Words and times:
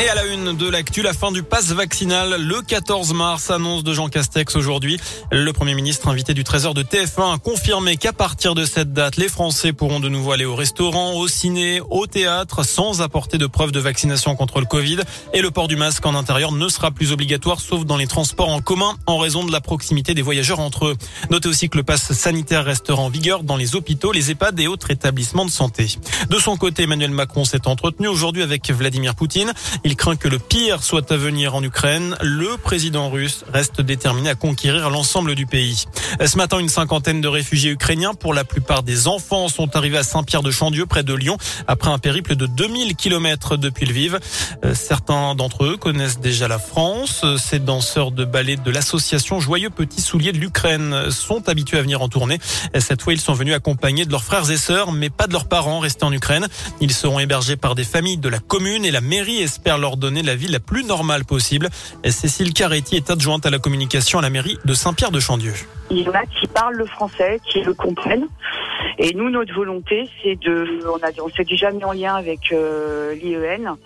Et 0.00 0.08
à 0.08 0.14
la 0.16 0.26
une 0.26 0.56
de 0.56 0.68
l'actu, 0.68 1.02
la 1.02 1.12
fin 1.12 1.30
du 1.30 1.44
pass 1.44 1.66
vaccinal 1.70 2.34
le 2.42 2.62
14 2.62 3.14
mars, 3.14 3.52
annonce 3.52 3.84
de 3.84 3.94
Jean 3.94 4.08
Castex 4.08 4.56
aujourd'hui. 4.56 4.98
Le 5.30 5.52
Premier 5.52 5.76
ministre 5.76 6.08
invité 6.08 6.34
du 6.34 6.42
Trésor 6.42 6.74
de 6.74 6.82
TF1 6.82 7.34
a 7.34 7.38
confirmé 7.38 7.96
qu'à 7.96 8.12
partir 8.12 8.56
de 8.56 8.64
cette 8.64 8.92
date, 8.92 9.16
les 9.16 9.28
Français 9.28 9.72
pourront 9.72 10.00
de 10.00 10.08
nouveau 10.08 10.32
aller 10.32 10.46
au 10.46 10.56
restaurant, 10.56 11.12
au 11.12 11.28
ciné, 11.28 11.80
au 11.90 12.08
théâtre, 12.08 12.66
sans 12.66 13.02
apporter 13.02 13.38
de 13.38 13.46
preuve 13.46 13.70
de 13.70 13.78
vaccination 13.78 14.34
contre 14.34 14.58
le 14.58 14.66
Covid. 14.66 14.98
Et 15.32 15.40
le 15.40 15.52
port 15.52 15.68
du 15.68 15.76
masque 15.76 16.04
en 16.04 16.16
intérieur 16.16 16.50
ne 16.50 16.68
sera 16.68 16.90
plus 16.90 17.12
obligatoire, 17.12 17.60
sauf 17.60 17.84
dans 17.84 17.96
les 17.96 18.08
transports 18.08 18.48
en 18.48 18.60
commun, 18.60 18.96
en 19.06 19.18
raison 19.18 19.44
de 19.44 19.52
la 19.52 19.60
proximité 19.60 20.12
des 20.12 20.22
voyageurs 20.22 20.58
entre 20.58 20.86
eux. 20.86 20.96
Notez 21.30 21.48
aussi 21.48 21.68
que 21.68 21.76
le 21.76 21.84
pass 21.84 22.12
sanitaire 22.12 22.64
restera 22.64 23.00
en 23.00 23.10
vigueur 23.10 23.44
dans 23.44 23.56
les 23.56 23.76
hôpitaux, 23.76 24.10
les 24.10 24.32
EHPAD 24.32 24.58
et 24.58 24.66
autres 24.66 24.90
établissements 24.90 25.44
de 25.44 25.50
santé. 25.52 25.86
De 26.28 26.38
son 26.40 26.56
côté, 26.56 26.82
Emmanuel 26.82 27.12
Macron 27.12 27.44
s'est 27.44 27.68
entretenu 27.68 28.08
aujourd'hui 28.08 28.42
avec 28.42 28.68
Vladimir 28.72 29.14
Poutine. 29.14 29.52
Il 29.86 29.96
craint 29.96 30.16
que 30.16 30.28
le 30.28 30.38
pire 30.38 30.82
soit 30.82 31.12
à 31.12 31.16
venir 31.18 31.54
en 31.54 31.62
Ukraine. 31.62 32.16
Le 32.22 32.56
président 32.56 33.10
russe 33.10 33.44
reste 33.52 33.82
déterminé 33.82 34.30
à 34.30 34.34
conquérir 34.34 34.88
l'ensemble 34.88 35.34
du 35.34 35.44
pays. 35.44 35.84
Ce 36.24 36.38
matin, 36.38 36.58
une 36.58 36.70
cinquantaine 36.70 37.20
de 37.20 37.28
réfugiés 37.28 37.70
ukrainiens, 37.70 38.14
pour 38.14 38.32
la 38.32 38.44
plupart 38.44 38.82
des 38.82 39.08
enfants, 39.08 39.48
sont 39.48 39.76
arrivés 39.76 39.98
à 39.98 40.02
Saint-Pierre-de-Chandieu, 40.02 40.86
près 40.86 41.02
de 41.02 41.12
Lyon, 41.12 41.36
après 41.66 41.90
un 41.90 41.98
périple 41.98 42.34
de 42.34 42.46
2000 42.46 42.96
km 42.96 43.58
depuis 43.58 43.84
Lviv. 43.84 44.18
Euh, 44.64 44.74
certains 44.74 45.34
d'entre 45.34 45.64
eux 45.64 45.76
connaissent 45.76 46.18
déjà 46.18 46.48
la 46.48 46.58
France. 46.58 47.22
Ces 47.36 47.58
danseurs 47.58 48.10
de 48.10 48.24
ballet 48.24 48.56
de 48.56 48.70
l'association 48.70 49.38
Joyeux 49.38 49.68
Petits 49.68 50.00
Souliers 50.00 50.32
de 50.32 50.38
l'Ukraine 50.38 51.10
sont 51.10 51.46
habitués 51.46 51.76
à 51.76 51.82
venir 51.82 52.00
en 52.00 52.08
tournée. 52.08 52.38
Cette 52.78 53.02
fois, 53.02 53.12
ils 53.12 53.20
sont 53.20 53.34
venus 53.34 53.52
accompagnés 53.52 54.06
de 54.06 54.10
leurs 54.10 54.24
frères 54.24 54.50
et 54.50 54.56
sœurs, 54.56 54.92
mais 54.92 55.10
pas 55.10 55.26
de 55.26 55.32
leurs 55.34 55.46
parents 55.46 55.80
restés 55.80 56.04
en 56.04 56.12
Ukraine. 56.12 56.46
Ils 56.80 56.94
seront 56.94 57.20
hébergés 57.20 57.56
par 57.56 57.74
des 57.74 57.84
familles 57.84 58.16
de 58.16 58.30
la 58.30 58.38
commune 58.38 58.86
et 58.86 58.90
la 58.90 59.02
mairie 59.02 59.42
espère 59.42 59.73
leur 59.78 59.96
donner 59.96 60.22
la 60.22 60.34
vie 60.34 60.48
la 60.48 60.60
plus 60.60 60.84
normale 60.84 61.24
possible. 61.24 61.68
Cécile 62.04 62.52
Caretti 62.52 62.96
est 62.96 63.10
adjointe 63.10 63.46
à 63.46 63.50
la 63.50 63.58
communication 63.58 64.18
à 64.18 64.22
la 64.22 64.30
mairie 64.30 64.58
de 64.64 64.74
Saint-Pierre-de-Chandieu. 64.74 65.52
Il 65.90 66.00
y 66.00 66.08
en 66.08 66.12
a 66.12 66.24
qui 66.26 66.46
parlent 66.46 66.76
le 66.76 66.86
français, 66.86 67.40
qui 67.50 67.60
le 67.60 67.74
comprennent. 67.74 68.28
Et 68.98 69.12
nous, 69.14 69.30
notre 69.30 69.54
volonté, 69.54 70.08
c'est 70.22 70.36
de, 70.36 70.80
on, 70.86 71.24
on 71.24 71.28
s'est 71.30 71.44
déjà 71.44 71.70
mis 71.70 71.84
en 71.84 71.92
lien 71.92 72.14
avec 72.14 72.52
euh, 72.52 73.14
l'IEN 73.14 73.76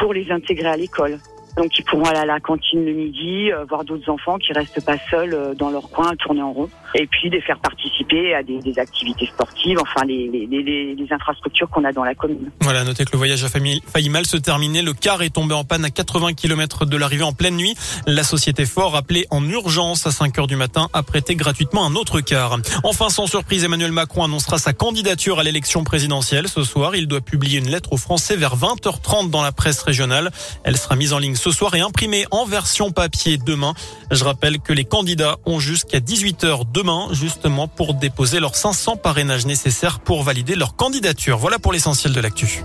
pour 0.00 0.12
les 0.14 0.30
intégrer 0.30 0.68
à 0.68 0.76
l'école. 0.76 1.18
Donc 1.56 1.78
ils 1.78 1.84
pourront 1.84 2.04
aller 2.04 2.18
à 2.18 2.24
la 2.24 2.40
cantine 2.40 2.84
le 2.84 2.92
midi, 2.92 3.52
euh, 3.52 3.64
voir 3.68 3.84
d'autres 3.84 4.10
enfants 4.10 4.38
qui 4.38 4.52
restent 4.52 4.84
pas 4.84 4.96
seuls 5.10 5.34
euh, 5.34 5.54
dans 5.54 5.70
leur 5.70 5.88
coin 5.90 6.10
à 6.12 6.16
tourner 6.16 6.42
en 6.42 6.52
rond. 6.52 6.68
Et 6.96 7.06
puis 7.06 7.30
les 7.30 7.40
faire 7.40 7.58
participer 7.58 8.34
à 8.34 8.42
des, 8.42 8.58
des 8.58 8.78
activités 8.78 9.26
sportives, 9.26 9.78
enfin 9.80 10.04
les, 10.06 10.28
les, 10.28 10.46
les, 10.46 10.94
les 10.94 11.12
infrastructures 11.12 11.68
qu'on 11.68 11.84
a 11.84 11.92
dans 11.92 12.04
la 12.04 12.14
commune. 12.14 12.50
Voilà, 12.60 12.84
notez 12.84 13.04
que 13.04 13.12
le 13.12 13.18
voyage 13.18 13.44
a 13.44 13.48
failli 13.48 14.08
mal 14.08 14.26
se 14.26 14.36
terminer. 14.36 14.82
Le 14.82 14.92
car 14.92 15.22
est 15.22 15.30
tombé 15.30 15.54
en 15.54 15.64
panne 15.64 15.84
à 15.84 15.90
80 15.90 16.34
km 16.34 16.86
de 16.86 16.96
l'arrivée 16.96 17.24
en 17.24 17.32
pleine 17.32 17.56
nuit. 17.56 17.74
La 18.06 18.22
société 18.22 18.64
Ford, 18.64 18.96
appelée 18.96 19.26
en 19.30 19.46
urgence 19.48 20.06
à 20.06 20.10
5 20.10 20.38
heures 20.38 20.46
du 20.46 20.56
matin, 20.56 20.88
a 20.92 21.02
prêté 21.02 21.34
gratuitement 21.36 21.84
un 21.86 21.94
autre 21.94 22.20
car. 22.20 22.58
Enfin, 22.84 23.08
sans 23.10 23.26
surprise, 23.26 23.64
Emmanuel 23.64 23.92
Macron 23.92 24.24
annoncera 24.24 24.58
sa 24.58 24.72
candidature 24.72 25.38
à 25.38 25.42
l'élection 25.42 25.84
présidentielle. 25.84 26.48
Ce 26.48 26.62
soir, 26.62 26.96
il 26.96 27.06
doit 27.06 27.20
publier 27.20 27.58
une 27.58 27.68
lettre 27.68 27.92
aux 27.92 27.96
Français 27.96 28.36
vers 28.36 28.56
20h30 28.56 29.30
dans 29.30 29.42
la 29.42 29.52
presse 29.52 29.82
régionale. 29.82 30.30
Elle 30.64 30.76
sera 30.76 30.96
mise 30.96 31.12
en 31.12 31.18
ligne 31.18 31.34
ce 31.44 31.50
soir 31.50 31.74
et 31.74 31.80
imprimé 31.80 32.24
en 32.30 32.46
version 32.46 32.90
papier 32.90 33.36
demain. 33.36 33.74
Je 34.10 34.24
rappelle 34.24 34.60
que 34.60 34.72
les 34.72 34.86
candidats 34.86 35.36
ont 35.44 35.60
jusqu'à 35.60 36.00
18h 36.00 36.62
demain, 36.72 37.08
justement, 37.12 37.68
pour 37.68 37.92
déposer 37.92 38.40
leurs 38.40 38.56
500 38.56 38.96
parrainages 38.96 39.44
nécessaires 39.44 40.00
pour 40.00 40.22
valider 40.22 40.54
leur 40.54 40.74
candidature. 40.74 41.36
Voilà 41.36 41.58
pour 41.58 41.74
l'essentiel 41.74 42.14
de 42.14 42.20
l'actu. 42.20 42.64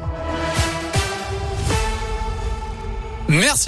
Merci. 3.28 3.68